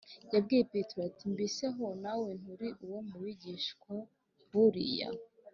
yabwiye 0.33 0.63
petero 0.73 1.01
ati, 1.09 1.23
“mbese 1.33 1.61
aho 1.69 1.85
nawe 2.03 2.29
nturi 2.39 2.69
uwo 2.85 2.99
mu 3.07 3.17
bigishwa 3.23 3.93
b’uriya 4.49 5.09